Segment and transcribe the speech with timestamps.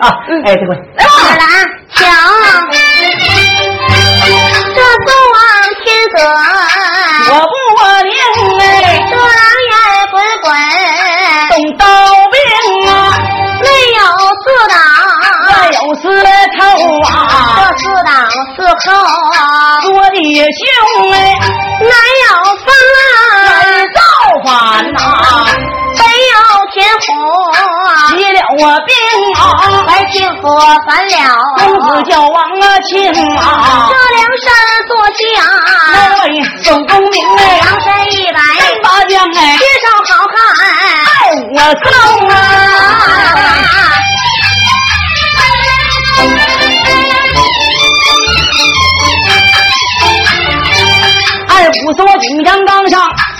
[0.00, 0.04] 啊，
[0.46, 0.78] 哎，这回来
[1.34, 1.46] 了啊，
[1.94, 1.98] 瞧，
[4.74, 5.36] 这东王
[5.82, 6.16] 天子，
[7.30, 7.52] 我不
[8.04, 8.10] 听
[8.60, 8.62] 哎，
[9.10, 9.74] 这狼烟
[10.10, 10.46] 滚滚，
[11.50, 11.82] 动刀
[12.30, 12.36] 兵
[12.88, 12.90] 啊，
[13.60, 13.66] 内
[13.96, 14.00] 有
[14.42, 14.74] 四党，
[15.48, 16.02] 外有四
[16.56, 16.58] 头
[17.02, 17.08] 啊，
[17.58, 18.08] 这四党
[18.56, 18.90] 四后，
[19.82, 20.16] 多的
[20.52, 20.60] 凶
[21.12, 21.14] 哎，
[21.80, 21.90] 南
[22.24, 22.66] 有风
[23.04, 23.52] 儿
[23.94, 23.98] 造
[24.44, 24.48] 反
[24.92, 24.96] 呐，
[25.96, 26.36] 北有
[26.72, 26.98] 天火，
[28.08, 29.07] 急了我兵啊，
[29.86, 31.14] 来天火反了，
[31.58, 34.46] 公子叫王啊庆啊，这梁山
[34.86, 35.18] 坐下，
[35.92, 36.24] 那位
[36.62, 38.38] 宋公明哎，梁山一百
[38.82, 40.36] 八将哎，介绍好汉
[41.06, 41.08] 爱
[41.54, 41.88] 我宋
[42.28, 42.34] 啊。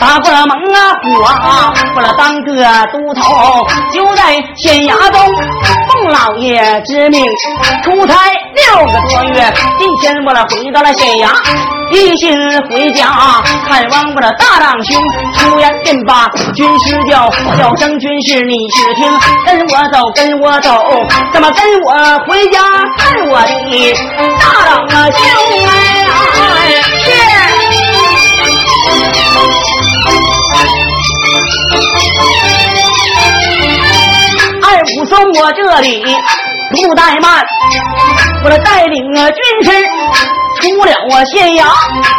[0.01, 2.53] 打过了猛啊虎啊，过了当个
[2.93, 5.21] 都头，就在县衙中
[5.89, 7.27] 奉老爷之命
[7.83, 8.15] 出差
[8.55, 9.53] 六个多月。
[9.79, 11.31] 今天我了回到了县衙，
[11.91, 13.07] 一心回家
[13.67, 14.97] 看望我的大长兄。
[15.35, 19.11] 出言便把军师叫，叫声军师你去听，
[19.47, 20.81] 跟我走，跟我走，
[21.33, 21.93] 怎么跟我
[22.29, 22.61] 回家
[22.97, 23.95] 看我的
[24.39, 25.21] 大长兄
[25.67, 25.73] 哎？
[27.05, 27.11] 是。”
[34.63, 36.03] 二武松，我这里
[36.71, 37.45] 不怠慢，
[38.45, 39.71] 我来带领啊军师
[40.61, 41.65] 出了我县衙，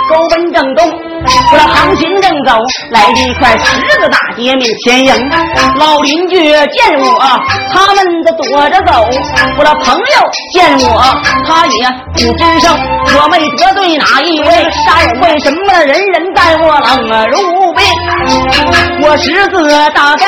[0.09, 1.08] 勾奔正东。
[1.21, 2.57] 我这行行正走，
[2.91, 5.29] 来了一块十字大街面前迎。
[5.77, 7.39] 老邻居见我，
[7.73, 9.05] 他们都躲着走。
[9.57, 10.03] 我的朋友
[10.53, 11.01] 见我，
[11.45, 12.75] 他也不吱声。
[13.17, 15.19] 我没得罪哪一位杀人？
[15.21, 17.83] 为什么人人待我冷如冰？
[19.01, 20.25] 我十字大街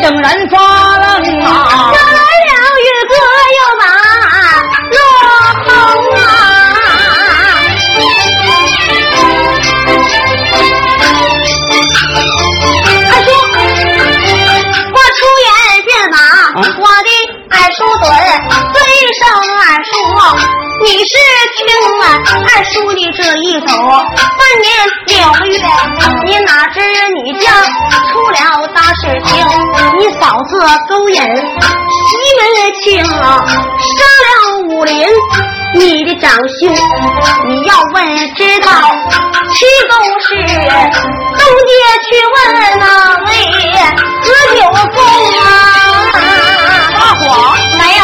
[0.00, 1.92] 正然发愣啊！
[1.92, 3.14] 来了玉哥
[3.56, 3.84] 又把
[4.92, 4.96] 落
[5.64, 5.70] 红
[6.20, 6.55] 啊？
[16.58, 16.70] 我的
[17.50, 18.08] 二叔嘴
[18.72, 18.80] 尊
[19.12, 19.20] 声
[19.58, 19.92] 二叔，
[20.82, 21.12] 你是
[21.54, 21.60] 听
[22.00, 22.02] 啊？
[22.32, 24.66] 二叔你这一走，半年
[25.06, 25.54] 六个月，
[26.24, 26.80] 你哪知
[27.12, 27.50] 你家
[28.08, 29.46] 出了大事情？
[29.98, 30.56] 你嫂子
[30.88, 32.08] 勾引西
[32.38, 32.42] 门
[32.82, 33.12] 庆，杀
[34.24, 34.28] 了
[34.70, 35.06] 武林，
[35.74, 36.74] 你的长兄，
[37.48, 38.72] 你要问知道，
[39.52, 40.26] 七公是
[41.36, 41.70] 东街
[42.08, 42.34] 去问
[42.78, 42.84] 哪
[43.26, 43.28] 位
[44.22, 44.24] 何
[44.54, 44.58] 九
[44.94, 45.04] 公
[45.42, 45.44] 啊？
[47.28, 47.30] 我
[47.76, 48.00] 没有，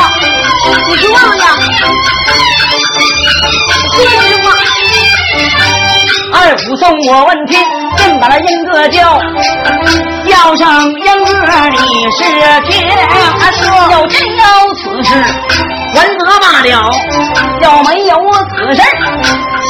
[0.66, 1.44] 你是忘了。
[3.94, 4.10] 说实
[4.42, 4.46] 话，
[6.34, 7.62] 二虎送，我问天，
[7.96, 9.20] 正把那英哥叫，
[10.26, 12.18] 叫上英哥，你是
[12.68, 12.70] 天。
[13.52, 14.44] 说要真有
[14.74, 15.10] 此事，
[15.94, 16.90] 还则罢了；
[17.60, 18.18] 要没有
[18.50, 18.82] 此事，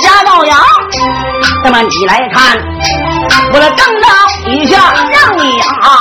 [0.03, 0.57] 瞎造谣。
[1.65, 2.57] 那么你来看，
[3.53, 4.09] 我的正道
[4.47, 5.99] 一下，让你啊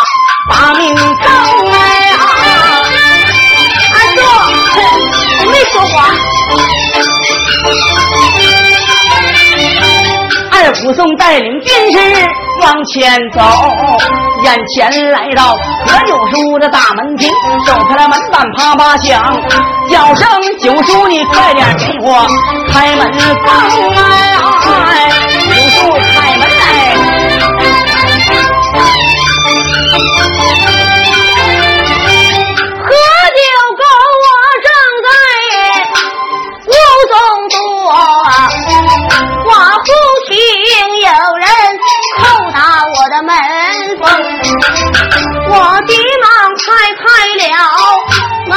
[0.49, 0.95] 把命
[10.53, 11.97] 二虎松带领军师
[12.61, 13.41] 往前走，
[14.43, 17.29] 眼前来到何九叔的大门厅，
[17.65, 19.41] 手开了门板啪啪响，
[19.89, 20.27] 叫声
[20.59, 22.27] 九叔你快点给我
[22.71, 23.11] 开门
[23.45, 23.55] 放
[24.93, 25.10] 哎！
[44.53, 45.53] 我
[45.87, 45.89] 急
[46.21, 46.63] 忙开
[46.97, 47.03] 开
[47.39, 47.41] 了
[48.47, 48.51] 门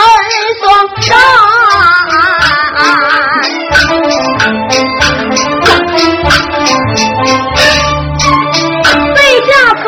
[0.60, 0.62] 双
[1.02, 1.06] 扇。
[9.14, 9.50] 魏家
[9.82, 9.84] 可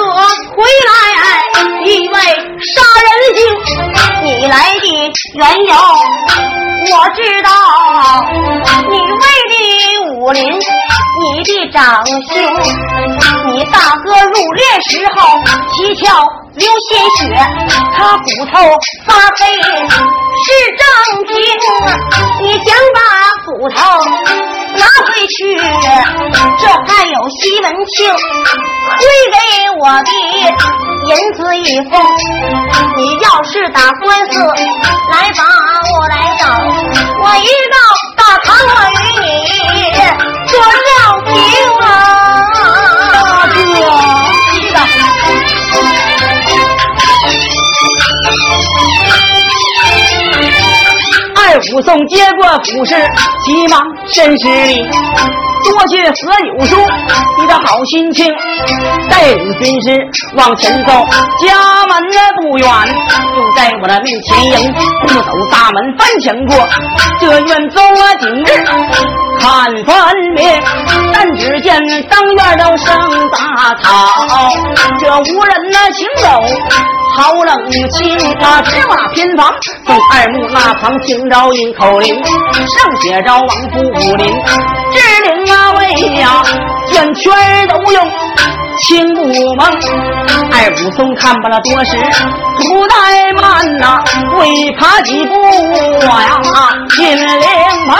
[0.55, 0.57] 回
[0.87, 0.89] 来
[1.85, 2.15] 一位
[2.61, 3.39] 杀人精，
[4.23, 4.87] 你来的
[5.35, 5.73] 缘由
[6.93, 7.51] 我知道，
[8.89, 9.55] 你为的
[10.15, 11.77] 武林，你的长
[12.07, 12.86] 兄。
[13.47, 14.61] 你大哥入殓
[14.91, 15.17] 时候，
[15.73, 16.05] 七窍
[16.55, 17.21] 流鲜血，
[17.95, 18.55] 他骨头
[19.07, 19.41] 发黑
[20.43, 20.47] 是
[20.77, 20.85] 正
[21.29, 21.35] 经。
[22.43, 22.99] 你想把
[23.47, 23.77] 骨头
[24.77, 25.37] 拿回去，
[26.59, 28.99] 这还有西门庆会
[29.31, 29.35] 给
[29.79, 30.11] 我的
[31.07, 31.93] 银子一封。
[32.97, 34.35] 你要是打官司
[51.87, 52.97] 送接过府事，
[53.45, 54.85] 急忙深施礼。
[55.65, 56.77] 多谢何有叔，
[57.39, 58.27] 你的好心情，
[59.09, 60.05] 带领军师
[60.37, 61.07] 往前走，
[61.41, 62.69] 家门呢不远，
[63.35, 64.73] 就在我的面前迎，
[65.03, 66.69] 不走大门翻墙过，
[67.21, 68.65] 这院走啊今日
[69.39, 70.63] 看分明，
[71.13, 72.97] 但只见当院都生
[73.31, 73.89] 杂草，
[74.99, 76.43] 这无人那行走
[77.17, 79.51] 好冷清啊，只瓦偏房
[79.87, 84.27] 送二木那旁听着一口令，上写着王府武林
[84.93, 85.73] 之令啊。
[85.79, 85.81] 为
[86.21, 86.43] 呀，
[86.93, 87.33] 卷圈
[87.69, 88.11] 都用
[88.83, 89.25] 青布
[89.55, 89.67] 蒙。
[90.53, 91.97] 二武松看罢了多时，
[92.59, 94.03] 不怠慢呐，
[94.39, 95.35] 未爬几步
[96.05, 96.39] 呀，
[96.91, 97.27] 进灵
[97.89, 97.97] 棚。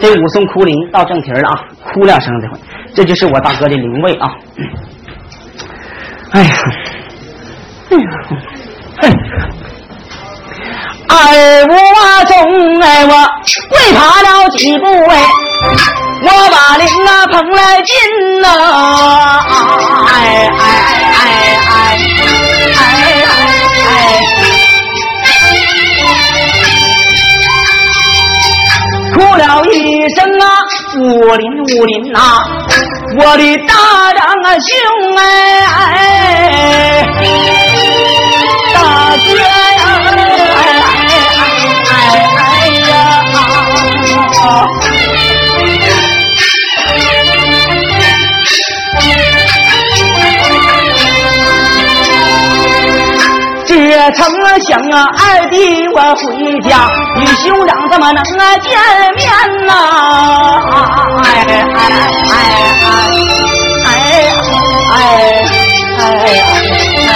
[0.00, 1.58] 这武松哭灵到正题了啊，
[1.92, 2.60] 哭两声这回，
[2.94, 4.30] 这就是我大哥的灵位啊。
[6.32, 6.54] 哎呀，
[11.08, 11.70] 哎二武
[12.26, 12.30] 松
[12.80, 13.12] 哎，我
[13.68, 15.12] 跪爬了几步哎。
[16.24, 17.90] 我把铃啊捧来进
[18.40, 18.46] 呐，
[20.08, 20.10] 哎
[20.48, 20.64] 哎
[21.18, 21.66] 哎哎
[22.78, 22.80] 哎哎
[23.88, 23.94] 哎，
[29.12, 29.42] 哭了
[29.72, 29.74] 一
[30.14, 30.44] 声啊，
[30.98, 32.18] 武林武林呐，
[33.16, 34.20] 我的大长
[34.60, 34.70] 兄
[35.16, 35.20] 哎，
[38.74, 38.76] 大
[39.16, 39.32] 哥
[39.78, 39.80] 呀，
[54.10, 54.26] 成
[54.66, 58.70] 想啊，二弟我回家与兄长怎么能啊见
[59.16, 59.28] 面
[59.66, 59.72] 呐？
[61.24, 61.80] 哎哎哎
[62.30, 62.34] 哎
[63.84, 63.94] 哎
[64.88, 67.14] 哎哎！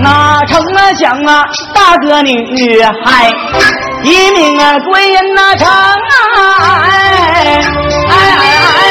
[0.00, 0.50] 哪成
[0.96, 1.44] 想啊，
[1.74, 3.30] 大哥女孩
[4.02, 5.74] 一命啊归人哪成啊？
[6.82, 6.88] 哎
[8.08, 8.42] 哎哎
[8.78, 8.89] 哎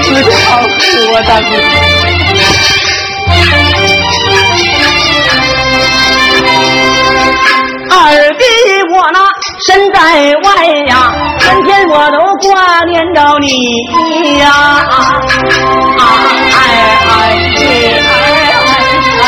[0.00, 1.48] 你死的好苦啊，大哥！
[7.90, 7.96] 二
[8.38, 8.42] 弟
[8.92, 9.18] 我那
[9.66, 9.98] 身在
[10.42, 10.46] 外
[10.88, 10.92] 呀，
[11.38, 12.18] 天天我都
[12.48, 13.46] 挂念着你
[14.38, 14.44] 呀！
[15.98, 17.12] 哎哎哎
[18.02, 18.10] 哎
[19.22, 19.24] 哎！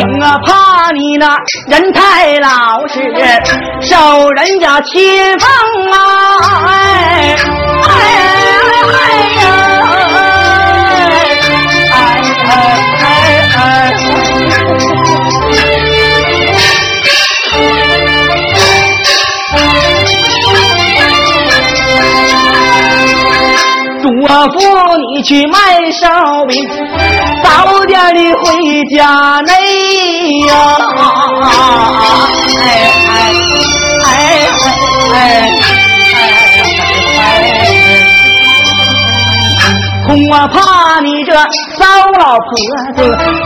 [0.00, 0.68] 生啊怕。
[0.92, 1.36] 你那
[1.68, 2.98] 人太老实，
[3.82, 4.98] 受人家欺
[5.38, 5.46] 负
[5.92, 5.96] 啊！
[6.66, 7.36] 哎
[7.84, 7.90] 哎
[8.88, 8.96] 哎
[9.36, 9.42] 呀！
[11.92, 11.94] 哎
[12.48, 12.50] 哎
[13.02, 13.04] 哎
[13.54, 13.62] 哎！
[24.00, 24.06] 多
[24.52, 24.56] 扶
[24.96, 25.56] 你去卖
[25.90, 26.08] 烧
[26.46, 26.56] 饼，
[27.42, 28.46] 早点的回
[28.96, 29.52] 家嘞。
[30.46, 30.54] 呀，
[32.60, 32.62] 哎
[33.08, 33.10] 哎
[34.04, 34.06] 哎哎
[35.14, 35.16] 哎！
[40.06, 41.32] 恐我怕你这
[41.76, 41.84] 骚
[42.18, 42.50] 老婆
[42.96, 42.98] 子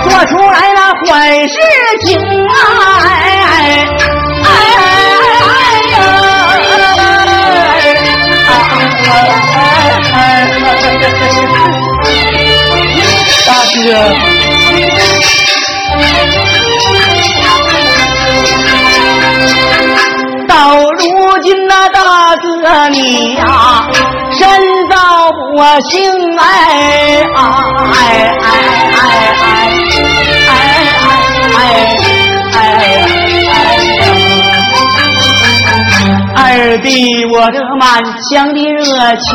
[0.04, 1.10] 做出来了坏
[1.48, 1.56] 事
[2.04, 2.54] 情啊！
[3.02, 3.06] 哎
[3.42, 3.44] 哎
[4.44, 4.72] 哎呀！
[13.44, 13.86] 大哥。
[20.48, 23.86] 到如今那大哥你呀，
[24.38, 24.40] 身
[24.90, 24.96] 遭
[25.32, 25.90] 不幸
[26.38, 26.42] 哎
[27.34, 27.38] 哎
[27.92, 27.94] 哎
[28.42, 28.54] 哎
[28.92, 29.04] 哎
[29.38, 29.54] 哎
[30.48, 30.60] 哎
[31.54, 31.58] 哎
[32.52, 33.60] 哎哎
[36.34, 38.82] 二弟，我这满腔的热
[39.16, 39.28] 情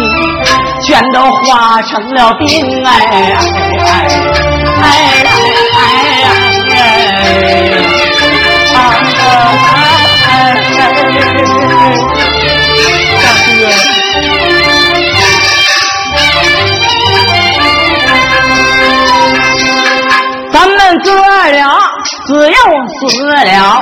[0.84, 3.36] 全都化成了冰哎哎
[4.82, 4.86] 哎哎
[5.78, 6.26] 哎哎！
[6.28, 6.57] 咱们
[20.52, 21.12] 咱们哥
[21.52, 21.68] 俩
[22.26, 22.58] 只有
[23.00, 23.82] 死了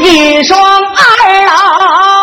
[0.00, 2.21] 一双二老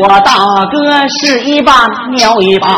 [0.00, 0.34] 我大
[0.72, 2.68] 哥是一把鸟一把。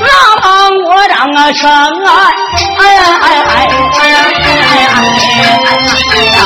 [0.00, 0.06] 那
[0.40, 2.30] 帮我长啊成啊，
[2.78, 6.38] 哎呀哎呀哎呀哎呀哎呀哎呀！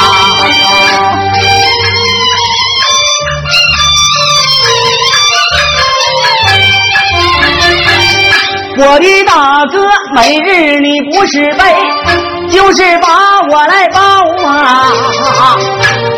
[8.81, 11.65] 我的大哥，每日你不是背，
[12.51, 13.09] 就是把
[13.51, 14.01] 我来抱
[14.47, 14.87] 啊，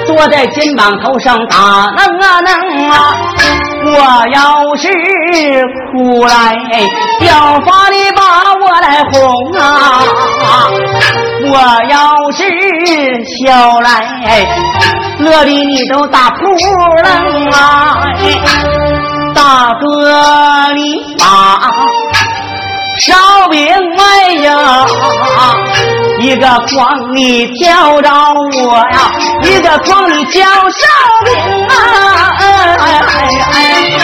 [0.07, 1.57] 坐在肩膀头上打
[1.97, 2.53] 能啊能
[2.91, 3.15] 啊，
[3.87, 4.89] 我要是
[5.93, 6.57] 哭来，
[7.27, 8.23] 要法你把
[8.55, 9.61] 我来哄啊，
[11.45, 11.55] 我
[11.89, 12.45] 要是
[13.45, 13.89] 笑来，
[15.19, 16.45] 乐的你都打扑
[17.03, 18.05] 棱啊，
[19.35, 21.61] 大哥你把。
[22.99, 23.15] 烧
[23.49, 24.85] 饼卖呀，
[26.21, 29.11] 一个筐里挑着我呀，
[29.43, 30.87] 一个筐里挑烧
[31.25, 31.35] 饼
[31.67, 31.73] 啊！
[32.39, 33.17] 哎呀哎
[33.53, 33.57] 哎
[33.99, 34.03] 哎，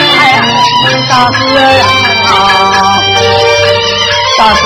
[1.09, 1.85] 大哥呀，
[4.39, 4.65] 大哥，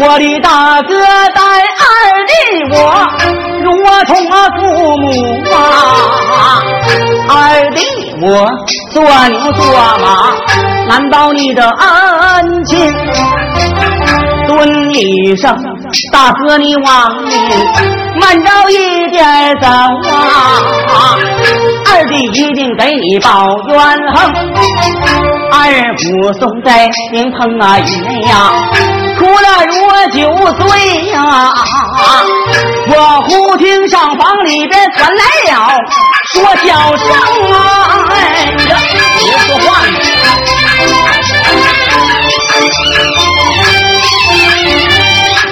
[0.00, 0.94] 我的大哥
[1.34, 1.84] 带二
[2.26, 2.32] 弟
[2.74, 2.76] 我。
[3.62, 3.66] 如
[4.04, 4.60] 同我父
[4.98, 5.04] 母
[5.54, 5.56] 啊，
[7.28, 7.32] 二
[7.70, 7.80] 弟
[8.20, 8.26] 我
[8.92, 8.96] 做
[9.28, 9.60] 牛做
[9.98, 10.04] 马，
[10.88, 12.94] 难保你的恩情。
[14.46, 15.56] 尊一声，
[16.12, 17.30] 大哥你往里
[18.20, 19.24] 慢着一点
[19.60, 21.16] 走啊，
[21.86, 23.78] 二弟一定给你报冤
[24.14, 24.34] 恨。
[25.52, 25.58] 二
[25.96, 28.52] 虎送在灵棚啊爷呀。
[29.18, 29.72] 哭了如
[30.10, 30.18] 酒
[30.58, 30.66] 醉
[31.12, 31.52] 呀！
[32.88, 35.22] 我忽听上房里边传来
[35.52, 35.78] 了
[36.32, 37.06] 说笑声
[37.52, 37.56] 啊！
[38.10, 38.16] 哎，
[38.56, 38.66] 别
[39.46, 39.62] 说话。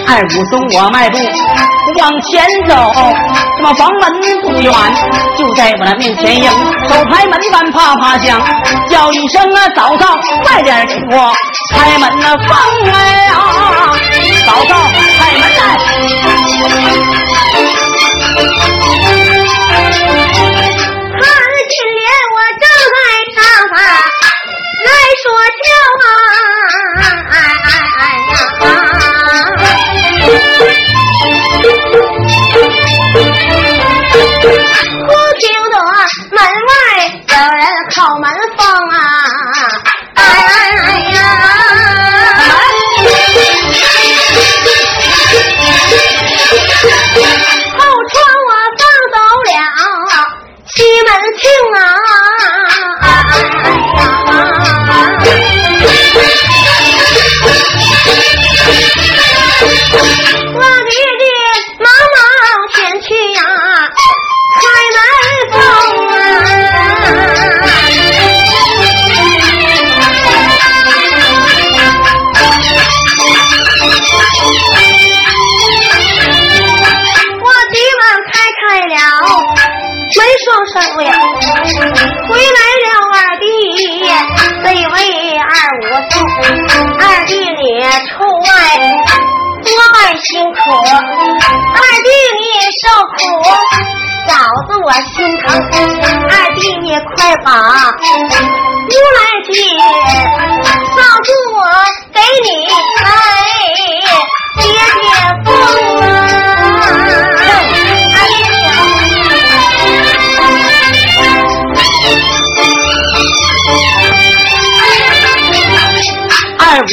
[0.07, 1.19] 二武松，我迈步
[2.00, 2.75] 往前走，
[3.57, 4.03] 什么房门
[4.43, 4.73] 不远，
[5.37, 6.50] 就在我的面前迎，
[6.89, 8.41] 手拍门板啪啪响，
[8.89, 11.33] 叫一声啊嫂嫂，快点给我
[11.75, 12.57] 开门啊放
[12.93, 13.20] 哎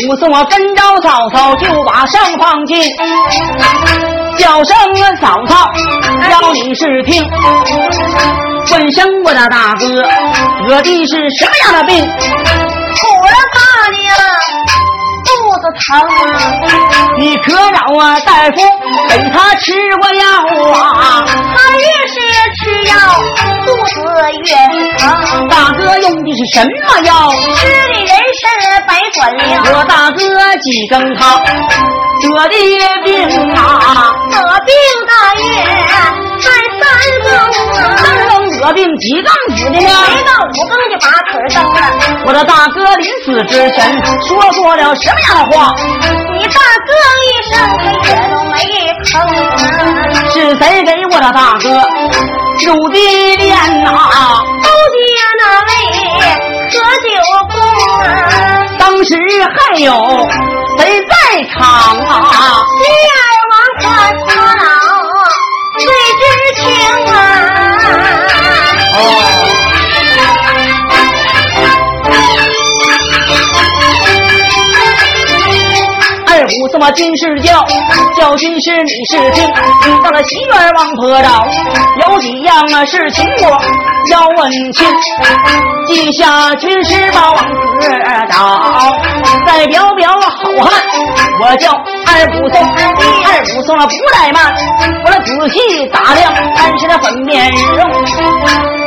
[0.07, 2.81] 不送我跟着嫂嫂就把上放进，
[4.37, 4.77] 叫声
[5.21, 5.67] 嫂嫂，
[6.31, 7.21] 要你是听。
[8.71, 10.03] 问声我的大哥，
[10.69, 12.01] 得的是什么样的病？
[12.05, 13.59] 苦了他
[13.91, 14.15] 娘，
[15.57, 17.07] 子疼啊！
[17.17, 18.57] 你可让啊大夫
[19.09, 20.23] 给他吃过药
[20.73, 21.25] 啊？
[21.27, 22.15] 他越是
[22.59, 22.93] 吃药，
[23.65, 23.95] 肚子
[24.45, 24.47] 越
[24.97, 25.01] 疼。
[25.49, 27.09] 大哥用的是什么药？
[27.55, 28.43] 吃的人参
[28.87, 29.41] 白管灵。
[29.73, 30.17] 我大哥
[30.57, 31.21] 几更他
[32.21, 32.55] 得的
[33.03, 33.07] 病
[33.55, 33.57] 啊？
[34.31, 34.35] 得
[34.65, 34.71] 病
[35.07, 35.41] 大月
[36.39, 36.45] 才
[36.79, 36.83] 三
[37.23, 37.27] 更
[37.77, 37.79] 啊！
[37.97, 39.77] 三更得病几更死的呢？
[39.79, 41.77] 没到五更就把腿蹬了。
[42.38, 43.75] 我的大哥临死之前
[44.27, 45.74] 说过了什么样的话？
[46.38, 46.94] 你大哥
[47.25, 48.53] 一声他也都没
[49.03, 49.10] 吭。
[50.32, 51.67] 是谁给我的大哥
[52.63, 52.96] 入的
[53.39, 53.50] 殓
[53.84, 53.89] 呐？
[54.62, 55.67] 都家那位
[56.70, 57.10] 何九
[57.50, 57.58] 公
[58.03, 58.06] 啊！
[58.77, 59.10] 当时
[59.56, 59.89] 还有
[60.77, 60.79] 谁
[61.10, 61.12] 在
[61.56, 61.58] 场
[61.98, 62.06] 啊？
[62.77, 63.86] 女儿王他
[64.27, 64.62] 他老
[65.79, 65.89] 最
[66.20, 66.22] 知
[66.62, 66.62] 情
[67.08, 67.17] 啊！
[69.00, 69.01] 哦。
[76.48, 77.66] 五什么军师叫
[78.16, 79.48] 叫军师你是听。
[80.04, 81.46] 到了西园王婆找，
[82.08, 83.62] 有几样啊事情我
[84.12, 84.88] 要问清。
[85.88, 87.44] 记下军师把王
[87.82, 87.89] 子
[88.30, 88.98] 找，
[89.46, 90.30] 再表表好
[90.66, 90.84] 汉，
[91.42, 91.72] 我叫
[92.07, 94.53] 二武松，二武松了不怠慢，
[95.05, 97.79] 我来仔细打量，看是那粉面容。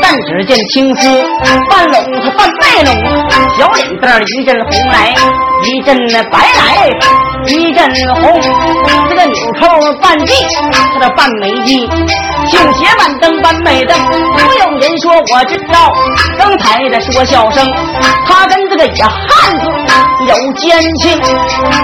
[0.03, 1.23] 但只见青丝
[1.69, 2.91] 半拢他半卖拢，
[3.59, 5.15] 小脸蛋一阵红来，
[5.63, 5.97] 一阵
[6.31, 6.89] 白来，
[7.47, 8.41] 一阵红。
[9.09, 11.87] 这个纽扣半系，他的半没系，
[12.51, 13.97] 绣鞋半蹬半没蹬。
[14.35, 15.93] 不用人说，我知道，
[16.39, 17.71] 刚才的说笑声，
[18.27, 19.67] 他跟这个野汉子
[20.31, 21.21] 有奸情。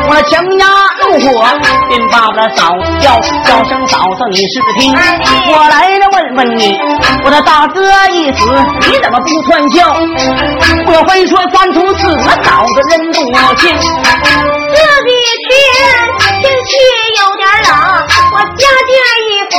[0.09, 0.67] 我强压
[1.03, 1.45] 怒火，
[1.89, 4.95] 便把我嫂叫叫声嫂嫂，你是听？
[5.53, 6.79] 我来了问问你，
[7.25, 8.47] 我的大哥一死，
[8.89, 9.97] 你怎么不窜笑？
[10.87, 13.15] 莫非说三从四德嫂子人不
[13.57, 13.75] 亲？
[13.75, 14.77] 这
[15.07, 15.11] 几
[15.49, 15.51] 天
[16.41, 16.69] 天气
[17.19, 17.71] 有点冷，
[18.33, 18.95] 我加件
[19.27, 19.55] 衣服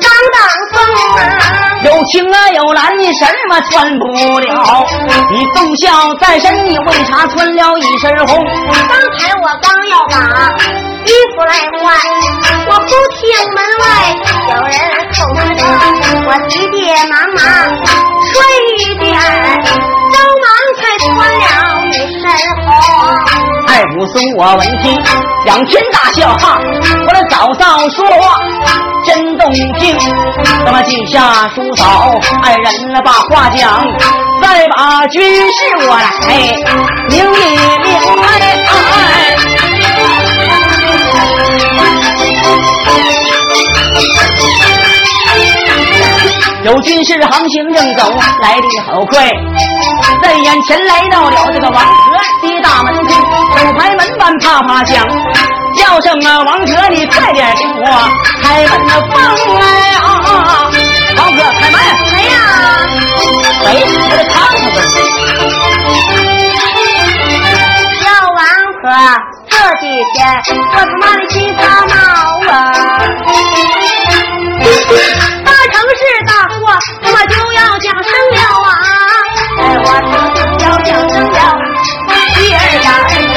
[0.00, 0.36] 挡挡
[0.72, 0.76] 风
[1.16, 1.73] 啊。
[1.84, 4.06] 有情啊有蓝，你什么穿不
[4.40, 4.86] 了？
[5.30, 8.42] 你忠孝在身，你为啥穿了一身红？
[8.88, 10.16] 刚才我刚要把
[11.04, 11.84] 衣服来换，
[12.68, 13.20] 我忽听
[13.54, 13.84] 门外
[14.48, 14.72] 有人
[15.12, 15.38] 叩门，
[16.26, 16.74] 我急急
[17.10, 17.38] 忙忙
[18.32, 18.34] 穿
[18.70, 18.70] 一
[19.04, 20.44] 件，慌忙
[20.76, 21.06] 才穿
[21.38, 21.44] 了
[21.84, 21.88] 一
[22.18, 22.24] 身
[22.64, 22.66] 红。
[23.74, 25.02] 太武松，我闻听
[25.46, 26.56] 仰天大笑哈！
[27.08, 28.36] 我的嫂嫂说话
[29.04, 29.98] 真动听，
[30.64, 32.08] 那么记下叔嫂
[32.44, 33.84] 二人把话讲，
[34.40, 36.08] 再把军事我来
[37.10, 37.36] 明里
[37.82, 38.93] 明哎。
[46.64, 49.30] 有军士航行正走，来的好快，
[50.22, 53.14] 在眼前来到了这个王河的大门厅，
[53.54, 55.06] 手拍门板啪啪响，
[55.76, 58.08] 叫声啊王河你快点给我
[58.40, 59.20] 开门的放
[59.60, 59.62] 来
[59.98, 60.02] 啊！
[61.18, 61.78] 王河开门，
[62.08, 62.34] 谁呀？
[63.66, 64.76] 喂，我的看看吧。
[68.00, 68.40] 小王
[68.80, 68.82] 河，
[69.50, 70.16] 这几天
[70.48, 71.92] 我他妈的心发毛
[72.50, 72.54] 啊！
[75.74, 78.70] 大城市大祸，我就要降生了啊！
[79.58, 79.88] 哎，我
[80.34, 81.62] 就要降生了，
[82.38, 83.36] 一儿呀儿呀，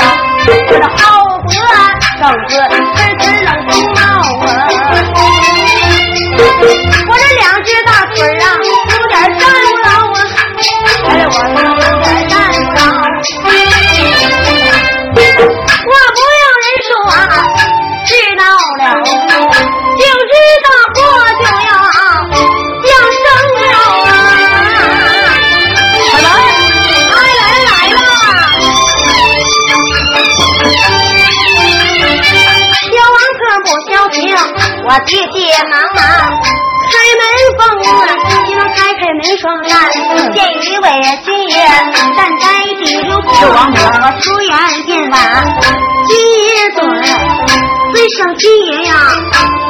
[48.48, 48.94] 爷呀，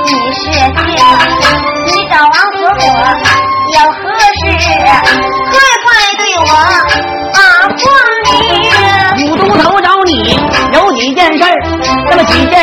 [0.05, 0.51] 你是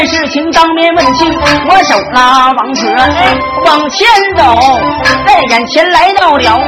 [0.06, 1.32] 事情当面问清。
[1.68, 2.82] 我手拉王河
[3.66, 4.40] 往前走，
[5.26, 6.58] 在眼前来到了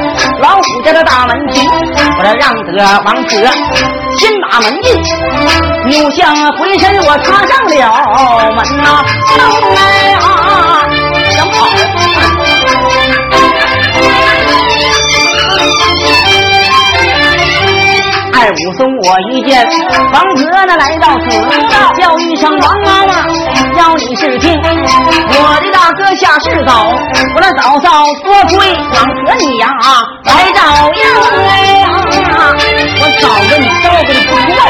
[0.41, 1.69] 老虎家的大门厅，
[2.17, 3.29] 我这让得王河
[4.17, 4.95] 先把门进，
[5.85, 9.03] 扭向回身我插上了门呐、
[10.19, 10.85] 啊，
[11.31, 11.55] 想跑。
[18.39, 19.67] 二武松，我一见
[20.13, 21.25] 王哥呢来到此，
[21.99, 22.46] 叫一声
[26.69, 27.87] 我的嫂嫂
[28.23, 28.57] 多亏
[28.93, 29.63] 王哥你呀
[30.25, 30.59] 来照
[30.93, 30.99] 应
[31.47, 31.81] 哎呀，
[32.99, 34.61] 我嫂子你照顾的不错呀。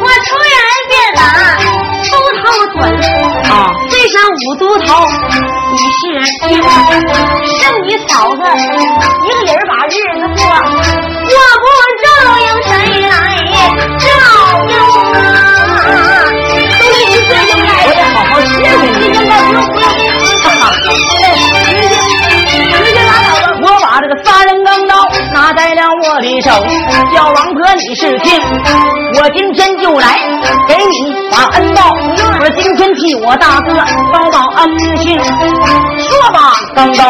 [0.00, 1.20] 我突然变晚，
[2.10, 2.10] 秃
[2.42, 2.42] 头
[2.72, 2.80] 准
[3.50, 3.54] 啊
[3.88, 4.88] 这山五都头，
[5.70, 6.00] 你是
[6.40, 6.50] 亲，
[7.60, 8.38] 剩你嫂子
[9.22, 10.42] 一个人把日子过，
[11.30, 11.64] 我不
[12.02, 12.04] 照
[12.40, 12.70] 应谁
[13.02, 13.12] 来
[13.98, 14.04] 照
[14.68, 14.72] 应
[23.64, 26.64] 我把这个杀人钢刀拿在了我的手，
[27.12, 28.40] 叫王婆你是听，
[29.20, 30.18] 我今天就来
[30.68, 31.96] 给你把恩报。
[32.40, 33.74] 我今天替我大哥
[34.12, 35.20] 报报恩情。
[36.12, 37.04] 说吧钢刀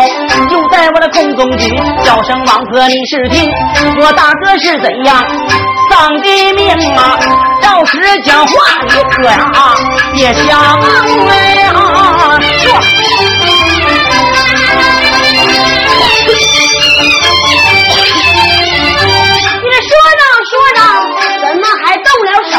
[0.49, 1.69] 就在我的空中举
[2.05, 3.51] 叫声王哥你是听
[4.01, 5.25] 我大哥是怎样
[5.91, 7.19] 丧的命啊
[7.61, 8.53] 到时讲话
[8.87, 9.23] 你可
[10.13, 12.71] 别瞎啊啊说
[19.65, 20.79] 你说着说着
[21.41, 22.55] 怎么还动了手？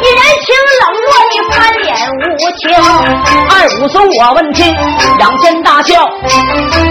[0.00, 0.48] 你人情
[0.80, 1.56] 冷落一番
[2.40, 2.68] 我叫
[3.50, 4.72] 二五叔，我问亲，
[5.18, 6.08] 仰天大笑。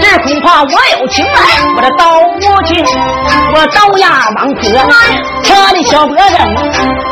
[0.00, 1.40] 这恐怕我有情来，
[1.74, 2.84] 我这刀无情，
[3.54, 4.70] 我刀压王左。
[5.42, 6.54] 车里小脖针，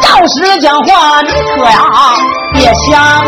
[0.03, 1.81] 到时讲话你可呀
[2.53, 3.23] 别瞎。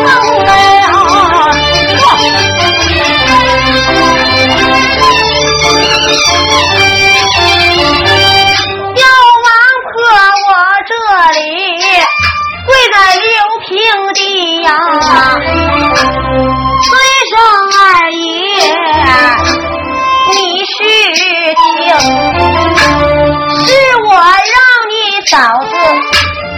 [14.68, 14.74] 啊，
[16.84, 16.88] 崔
[17.30, 17.32] 生
[17.80, 17.80] 二
[18.12, 18.20] 爷，
[20.34, 20.72] 你是
[21.14, 21.56] 听，
[23.64, 23.66] 是
[24.04, 24.56] 我让
[24.90, 24.92] 你
[25.26, 25.32] 嫂
[25.64, 25.72] 子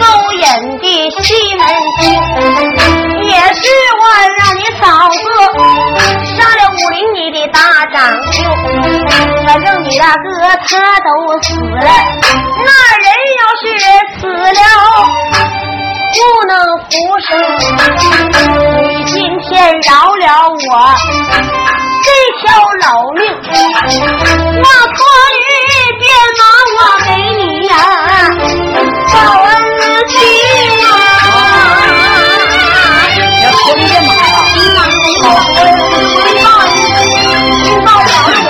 [0.01, 0.43] 勾引
[0.79, 0.85] 的
[1.23, 1.23] 西
[1.55, 1.63] 门
[2.01, 2.03] 庆，
[3.29, 3.63] 也是
[4.01, 4.03] 我
[4.39, 5.15] 让你嫂子
[6.35, 7.59] 杀了武林你的大
[7.93, 7.97] 长
[8.33, 8.37] 兄。
[9.47, 10.19] 反正你大哥
[10.67, 10.69] 他
[11.01, 11.09] 都
[11.43, 11.89] 死了，
[12.67, 12.69] 那
[12.99, 13.07] 人
[13.39, 13.65] 要是
[14.19, 14.61] 死了
[16.13, 16.53] 不能
[16.91, 17.29] 复生。
[18.89, 19.49] 你今天
[19.83, 20.59] 饶了我
[22.03, 22.09] 这
[22.41, 22.43] 条
[22.83, 23.19] 老命，
[24.59, 24.99] 我可
[25.37, 25.41] 以
[25.99, 26.03] 变
[26.39, 26.43] 马
[26.77, 27.73] 我给你呀。
[29.13, 29.49] 报恩
[30.09, 30.13] 情
[30.85, 30.93] 啊！
[33.43, 34.79] 要说你这马呀，
[35.23, 35.69] 好多人
[36.15, 36.47] 回报，
[37.65, 38.11] 回报了
[38.45, 38.49] 我。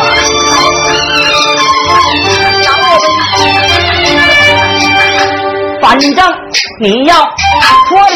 [5.83, 6.07] 反正
[6.79, 7.12] 你要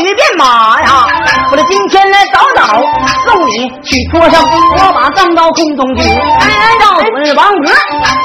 [0.05, 1.07] 驴便马呀，
[1.51, 2.79] 我这今天来早早
[3.25, 6.05] 送你去坡上，我把钢刀空中举，
[6.79, 7.73] 赵准王婆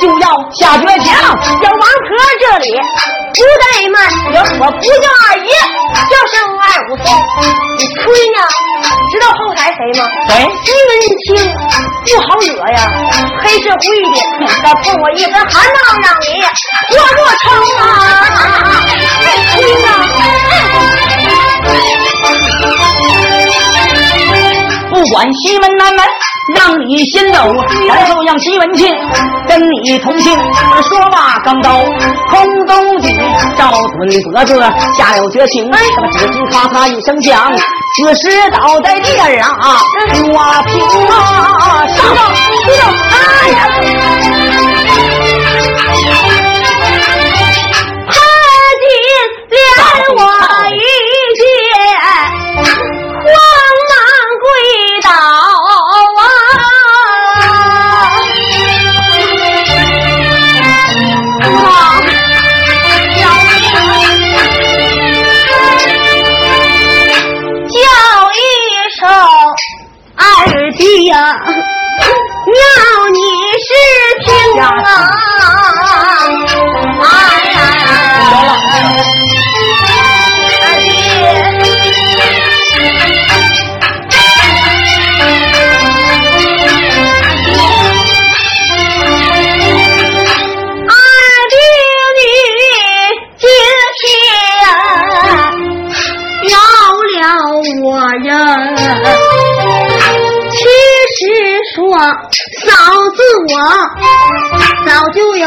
[0.01, 0.27] 就要
[0.59, 2.09] 下绝情，小王婆
[2.41, 2.67] 这里。
[3.31, 3.95] 不怠慢，
[4.33, 5.47] 我我不叫二爷，
[6.11, 7.07] 叫声二武松。
[7.77, 8.03] 你吹
[8.35, 8.37] 呢？
[9.11, 10.03] 知道后台谁吗？
[10.27, 10.43] 谁？
[10.65, 10.91] 西门
[11.23, 11.39] 庆，
[12.03, 12.77] 不好惹呀，
[13.41, 13.79] 黑社会
[14.11, 14.45] 的。
[14.61, 16.43] 再碰我一根汗囊，让你
[16.89, 17.47] 活不成
[17.79, 17.81] 啊！
[19.55, 19.87] 吹呢？
[25.11, 26.03] 管西门南门。
[26.55, 27.53] 让你先走，
[27.87, 28.91] 然后让西门庆
[29.47, 30.35] 跟你同行。
[30.81, 31.75] 说罢刚到
[32.31, 33.07] 空中举，
[33.55, 34.59] 赵准脖子
[34.97, 35.69] 下了绝情。
[35.69, 37.47] 他们只听咔嚓一声响，
[37.97, 39.77] 此时倒在地儿啊，
[40.33, 42.21] 花瓶啊，上到上到，
[43.11, 43.59] 哎呀！
[48.07, 48.11] 他
[48.81, 48.83] 竟
[49.51, 49.59] 连
[50.17, 50.19] 我
[50.73, 50.77] 一
[51.37, 51.41] 见，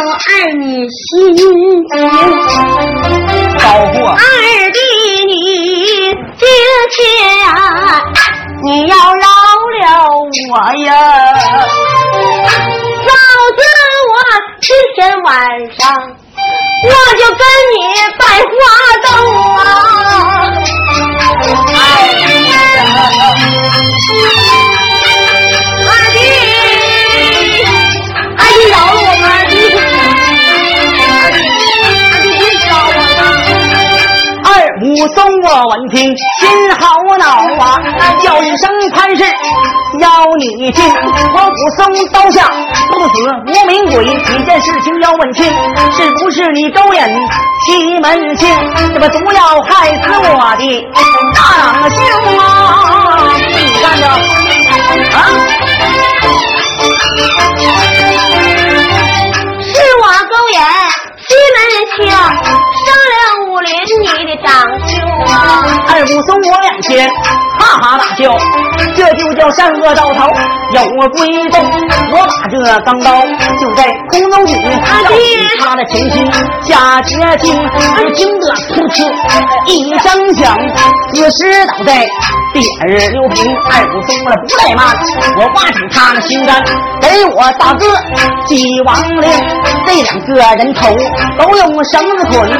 [0.02, 0.18] 早就爱
[0.58, 1.46] 你心情，
[3.62, 4.18] 保护二
[4.72, 4.78] 弟
[5.28, 5.32] 你
[6.36, 6.42] 今
[6.90, 6.98] 天
[8.64, 9.26] 你要饶
[9.78, 9.86] 了
[10.50, 10.90] 我呀，
[13.06, 13.10] 嫂
[13.56, 13.60] 子
[14.08, 14.12] 我
[14.60, 15.30] 今天晚
[15.78, 15.80] 上
[16.84, 17.74] 我就跟你
[18.18, 18.52] 拜花
[19.04, 19.06] 灯
[19.54, 19.60] 啊，
[34.92, 36.86] 武松，我闻听心好
[37.18, 37.24] 恼
[37.64, 37.80] 啊，
[38.20, 39.24] 叫一声潘氏
[40.00, 40.84] 邀你进，
[41.34, 41.80] 我武松
[42.12, 42.50] 刀下
[42.90, 43.14] 不死
[43.46, 45.44] 无名鬼，几件事情要问清，
[45.92, 47.00] 是不是你勾引
[47.66, 48.48] 西门庆，
[48.92, 50.88] 这么毒要害死我的
[51.34, 51.98] 大郎兄
[52.38, 52.40] 啊？
[53.48, 54.06] 你看着
[55.16, 55.18] 啊？
[59.64, 60.60] 是我勾引
[61.32, 61.58] 西门
[61.96, 63.14] 庆上了
[63.48, 64.52] 武林，你的长
[64.86, 64.92] 兄
[65.32, 65.32] 啊！
[65.88, 67.08] 二武松我两千，
[67.62, 68.36] 哈哈大笑，
[68.96, 70.28] 这就叫善恶到头
[70.72, 71.62] 有归宗。
[72.10, 73.22] 我把这钢刀
[73.60, 76.28] 就在空中举，要取他的前心
[76.62, 77.52] 下绝情。
[78.14, 79.04] 听得噗嗤
[79.66, 80.58] 一声响，
[81.14, 82.04] 此时倒在
[82.52, 83.56] 地儿溜平。
[83.70, 84.84] 二虎松了不怠慢，
[85.36, 86.62] 我挖出他的心肝，
[87.00, 87.86] 给我大哥
[88.46, 89.30] 祭王令。
[89.86, 90.88] 这两个人头
[91.38, 92.50] 都用绳子捆。